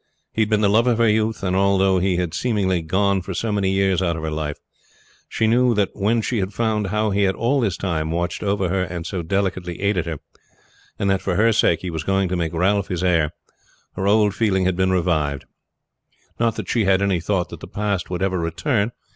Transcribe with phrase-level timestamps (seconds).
[0.33, 3.35] He had been the love of her youth; and although he had seemingly gone for
[3.35, 4.57] so many years out of her life,
[5.29, 8.67] she knew that when she had found how he had all this time watched over
[8.69, 10.17] her and so delicately aided her,
[10.97, 13.29] and that for her sake he was going to make Ralph his heir,
[13.93, 15.45] her old feeling had been revived.
[16.39, 18.93] Not that she had any thought that the past would ever return.